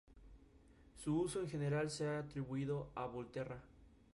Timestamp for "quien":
2.27-2.43